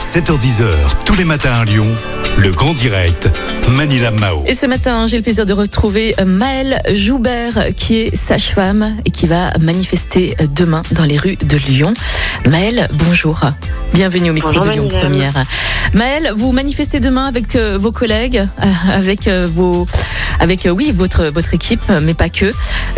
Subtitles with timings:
[0.00, 0.64] 7h10h,
[1.04, 1.86] tous les matins à Lyon,
[2.38, 3.30] le grand direct,
[3.68, 4.42] Manila Mao.
[4.46, 9.26] Et ce matin, j'ai le plaisir de retrouver Maëlle Joubert, qui est sage-femme et qui
[9.26, 11.92] va manifester demain dans les rues de Lyon.
[12.48, 13.40] Maëlle, bonjour.
[13.92, 15.00] Bienvenue au micro Bonjour, de Lyon Manila.
[15.02, 15.44] Première.
[15.92, 19.86] Maëlle, vous manifestez demain avec euh, vos collègues, euh, avec euh, vos,
[20.40, 22.52] avec euh, oui votre votre équipe, mais pas que.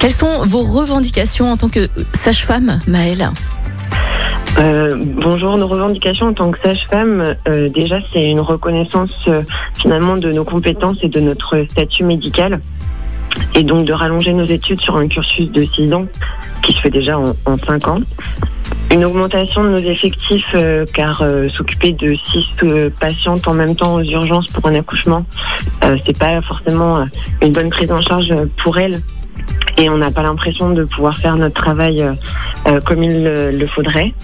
[0.00, 3.30] Quelles sont vos revendications en tant que sage-femme, Maëlle
[4.58, 9.42] Euh, bonjour, nos revendications en tant que sage-femme, euh, déjà c'est une reconnaissance euh,
[9.78, 12.60] finalement de nos compétences et de notre statut médical,
[13.54, 16.06] et donc de rallonger nos études sur un cursus de 6 ans
[16.62, 18.00] qui se fait déjà en, en 5 ans.
[18.90, 20.56] Une augmentation de nos effectifs,
[20.94, 22.46] car s'occuper de 6
[22.98, 25.26] patientes en même temps aux urgences pour un accouchement,
[26.06, 27.04] c'est pas forcément
[27.42, 29.00] une bonne prise en charge pour elles.
[29.78, 32.12] Et on n'a pas l'impression de pouvoir faire notre travail euh,
[32.68, 34.14] euh, comme il le- faudrait.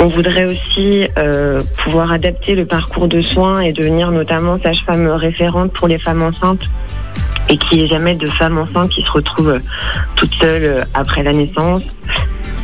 [0.00, 5.72] On voudrait aussi euh, pouvoir adapter le parcours de soins et devenir notamment sage-femme référente
[5.72, 6.64] pour les femmes enceintes
[7.48, 9.60] et qu'il n'y ait jamais de femmes enceintes qui se retrouvent
[10.16, 11.82] toutes seules après la naissance.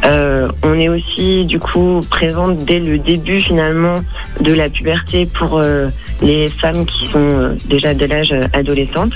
[0.05, 4.01] On est aussi du coup présente dès le début finalement
[4.41, 5.63] de la puberté pour
[6.21, 9.13] les femmes qui sont déjà de l'âge adolescente.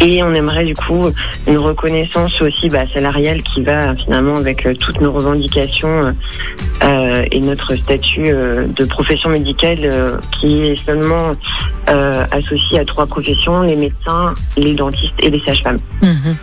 [0.00, 1.10] Et on aimerait du coup
[1.46, 6.12] une reconnaissance aussi bah, salariale qui va finalement avec euh, toutes nos revendications
[6.84, 11.34] euh, et notre statut euh, de profession médicale euh, qui est seulement
[11.88, 15.80] euh, associé à trois professions, les médecins, les dentistes et les sages-femmes.
[16.02, 16.36] Mhm.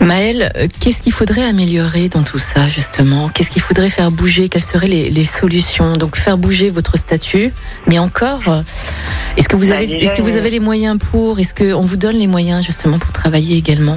[0.00, 3.28] Maëlle, euh, qu'est-ce qu'il faudrait améliorer dans tout ça, justement?
[3.28, 4.48] Qu'est-ce qu'il faudrait faire bouger?
[4.48, 5.96] Quelles seraient les, les solutions?
[5.96, 7.52] Donc, faire bouger votre statut,
[7.86, 8.62] mais encore, euh,
[9.36, 11.38] est-ce que vous Bah, avez, est-ce que vous euh, avez les moyens pour?
[11.38, 13.96] Est-ce qu'on vous donne les moyens, justement, pour travailler également?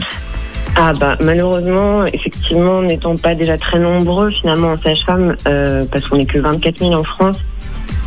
[0.76, 6.18] Ah bah malheureusement, effectivement, n'étant pas déjà très nombreux finalement en sage-femme, euh, parce qu'on
[6.18, 7.36] n'est que 24 000 en France,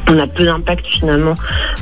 [0.09, 1.37] on a peu d'impact finalement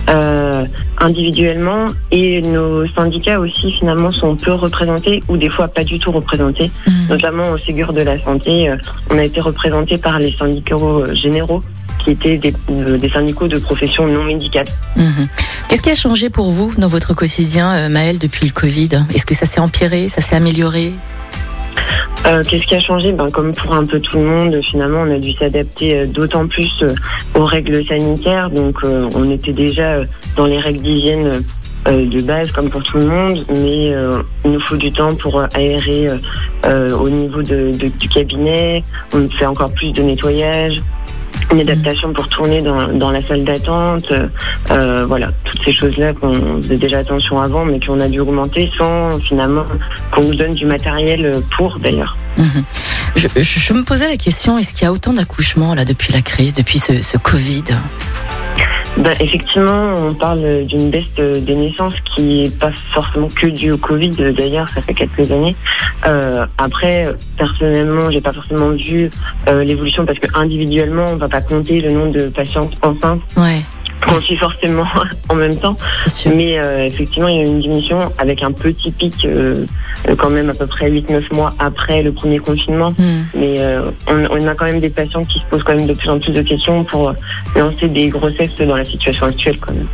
[0.08, 0.64] euh,
[0.98, 6.10] individuellement et nos syndicats aussi finalement sont peu représentés ou des fois pas du tout
[6.12, 6.92] représentés, Mhm.
[7.10, 8.68] notamment au Ségur de la santé.
[8.68, 8.76] euh,
[9.10, 11.62] on a été représentés par les syndicats euh, généraux
[12.04, 14.66] qui étaient des, euh, des syndicats de profession non médicale.
[14.96, 15.28] Mhm.
[15.68, 18.88] Qu'est-ce qui a changé pour vous dans votre quotidien, Maëlle, depuis le Covid?
[19.14, 20.92] Est-ce que ça s'est empiré Ça s'est amélioré?
[22.26, 25.10] Euh, Qu'est-ce qui a changé ben, Comme pour un peu tout le monde, finalement, on
[25.10, 26.94] a dû s'adapter euh, d'autant plus euh,
[27.34, 28.50] aux règles sanitaires.
[28.50, 29.96] Donc, on était déjà
[30.36, 31.42] dans les règles d'hygiène
[31.86, 33.92] de base, comme pour tout le monde, mais
[34.44, 36.08] il nous faut du temps pour aérer
[36.64, 38.82] au niveau du cabinet.
[39.12, 40.80] On fait encore plus de nettoyage.
[41.52, 44.28] Une adaptation pour tourner dans, la salle d'attente, euh,
[44.70, 48.70] euh, voilà, toutes ces choses-là qu'on faisait déjà attention avant, mais qu'on a dû augmenter
[48.76, 49.64] sans finalement
[50.10, 52.16] qu'on nous donne du matériel pour d'ailleurs.
[52.36, 52.64] Mhm.
[53.16, 56.54] je, me posais la question est-ce qu'il y a autant d'accouchements là depuis la crise,
[56.54, 57.64] depuis ce Covid?
[58.96, 63.72] Ben, effectivement, on parle d'une baisse de- des naissances qui n'est pas forcément que due
[63.72, 64.10] au Covid.
[64.10, 65.56] D'ailleurs, ça fait quelques années.
[66.06, 69.10] Euh, après, personnellement, j'ai pas forcément vu
[69.48, 73.60] euh, l'évolution parce que individuellement, on va pas compter le nombre de patientes enceintes Ouais,
[74.20, 74.86] suit forcément
[75.28, 75.76] en même temps.
[76.26, 79.66] Mais euh, effectivement, il y a eu une diminution avec un petit pic euh,
[80.08, 82.94] euh, quand même à peu près 8-9 mois après le premier confinement.
[82.98, 83.26] Mhm.
[83.34, 85.94] Mais euh, on, on a quand même des patients qui se posent quand même de
[85.94, 87.14] plus en plus de questions pour
[87.56, 89.88] lancer des grossesses dans la situation actuelle quand même.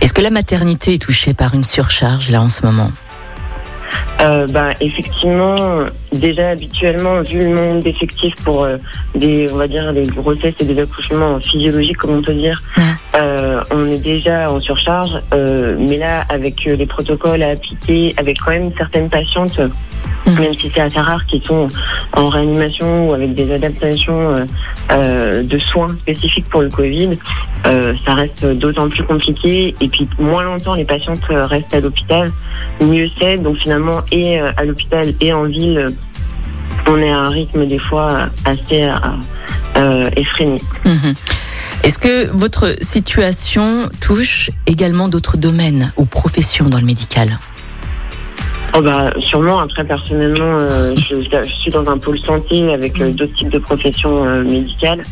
[0.00, 2.90] Est-ce que la maternité est touchée par une surcharge là en ce moment?
[4.20, 8.76] Euh, bah, effectivement, déjà habituellement, vu le nombre d'effectifs pour euh,
[9.14, 12.82] des, on va dire, des grossesses et des accouchements physiologiques, comme on peut dire, Ouais.
[13.14, 15.20] Euh, on est déjà en surcharge.
[15.32, 19.60] Euh, mais là, avec euh, les protocoles à appliquer, avec quand même certaines patientes,
[20.26, 20.40] Mhm.
[20.40, 21.68] même si c'est assez rare, qui sont
[22.12, 24.44] en réanimation ou avec des adaptations euh,
[24.92, 27.10] euh, de soins spécifiques pour le Covid,
[27.66, 29.74] euh, ça reste d'autant plus compliqué.
[29.80, 32.30] Et puis, moins longtemps les patientes restent à l'hôpital,
[32.80, 33.36] mieux c'est.
[33.36, 35.94] Donc finalement, et à l'hôpital et en ville,
[36.86, 38.88] on est à un rythme des fois assez
[40.16, 40.60] effréné.
[40.84, 41.14] Mhm.
[41.88, 47.38] Est-ce que votre situation touche également d'autres domaines ou professions dans le médical?
[48.78, 53.10] Oh bah, sûrement, après personnellement, euh, je, je suis dans un pôle santé avec euh,
[53.10, 55.02] d'autres types de professions euh, médicales,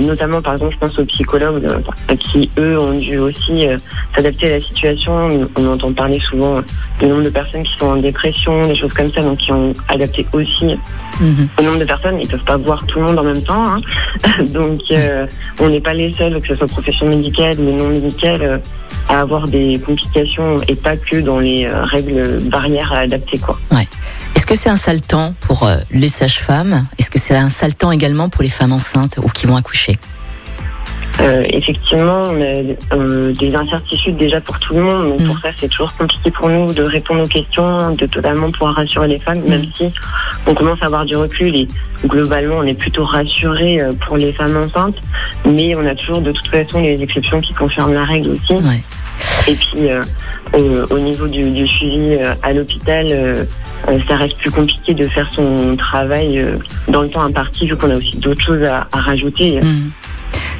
[0.00, 1.62] notamment par exemple je pense aux psychologues
[2.18, 3.66] qui eux ont dû aussi
[4.16, 5.46] s'adapter à la situation.
[5.58, 6.62] On entend parler souvent
[7.00, 9.74] du nombre de personnes qui sont en dépression, des choses comme ça, donc qui ont
[9.88, 10.76] adapté aussi
[11.20, 11.48] Mhm.
[11.58, 12.18] au nombre de personnes.
[12.20, 13.76] Ils peuvent pas voir tout le monde en même temps, hein.
[14.54, 14.80] donc
[15.60, 18.62] on n'est pas les seuls, que ce soit profession médicale ou non médicale,
[19.08, 23.58] à avoir des complications et pas que dans les euh, règles barrières à adapter quoi.
[24.34, 26.86] Est-ce que c'est un sale temps pour euh, les sages-femmes?
[26.98, 29.96] Est-ce que c'est un sale temps également pour les femmes enceintes ou qui vont accoucher?
[31.20, 35.02] Euh, effectivement, on a euh, des incertitudes déjà pour tout le monde.
[35.02, 35.40] Donc pour mm.
[35.42, 39.18] ça, c'est toujours compliqué pour nous de répondre aux questions, de totalement pouvoir rassurer les
[39.18, 39.72] femmes, même mm.
[39.76, 39.88] si
[40.46, 41.68] on commence à avoir du recul et
[42.06, 44.96] globalement, on est plutôt rassuré euh, pour les femmes enceintes.
[45.46, 48.54] Mais on a toujours de toute façon les exceptions qui confirment la règle aussi.
[49.46, 49.88] Et puis
[50.90, 53.46] au, niveau du, suivi à l'hôpital.
[54.08, 56.42] ça reste plus compliqué de faire son travail
[56.88, 59.60] dans le temps imparti vu qu'on a aussi d'autres choses à, rajouter.
[59.60, 59.90] Mm.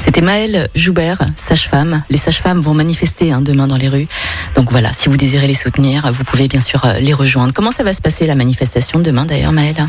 [0.04, 2.04] C'était Maëlle Joubert, sage-femme.
[2.10, 4.06] Les sages-femmes vont manifester hein, demain dans les rues.
[4.54, 7.54] Donc voilà, si vous désirez les soutenir, vous pouvez bien sûr euh, les rejoindre.
[7.54, 9.88] Comment ça va se passer la manifestation demain d'ailleurs, Maëlle?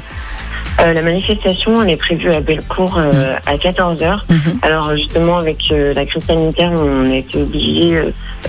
[0.81, 3.39] Euh, la manifestation, elle est prévue à Bellecour euh, mm.
[3.45, 4.19] à 14h.
[4.29, 4.35] Mm-hmm.
[4.61, 7.97] Alors justement, avec euh, la crise sanitaire, on a été obligé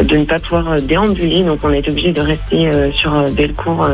[0.03, 3.89] de ne pas pouvoir déambuler, donc on été obligé de rester sur Bellecour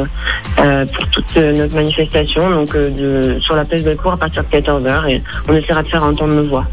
[0.57, 5.23] pour toute notre manifestation, donc de, sur la place Bellecour à partir de 14h, et
[5.49, 6.67] on essaiera de faire entendre nos voix.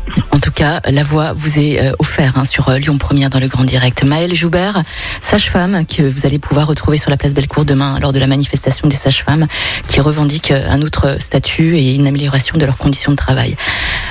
[0.49, 3.65] En tout cas, la voix vous est offerte hein, sur Lyon Première dans le Grand
[3.65, 4.03] Direct.
[4.03, 4.81] Maëlle Joubert,
[5.21, 8.87] sage-femme, que vous allez pouvoir retrouver sur la place Bellecour demain lors de la manifestation
[8.87, 9.45] des sages-femmes
[9.85, 13.55] qui revendiquent un autre statut et une amélioration de leurs conditions de travail.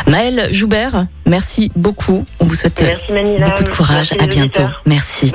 [0.07, 2.25] Maëlle Joubert, merci beaucoup.
[2.39, 4.13] On vous souhaite beaucoup de courage.
[4.21, 4.63] à bientôt.
[4.87, 5.33] Merci.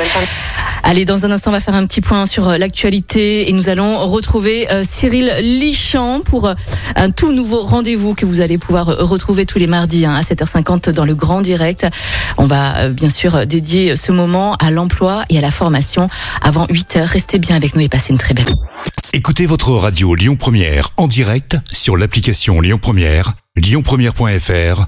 [0.85, 3.69] Allez, dans un instant, on va faire un petit point sur euh, l'actualité et nous
[3.69, 6.55] allons retrouver euh, Cyril Lichamp pour euh,
[6.97, 10.89] un tout nouveau rendez-vous que vous allez pouvoir retrouver tous les mardis hein, à 7h50
[10.91, 11.87] dans le Grand Direct.
[12.37, 16.09] On va bien sûr dédier ce moment à l'emploi et à la formation
[16.41, 17.05] avant 8h.
[17.05, 18.53] Restez bien avec nous et passez une très belle.
[19.13, 24.87] Écoutez votre radio Lyon Première en direct sur l'application Lyon Première, lyonpremière.fr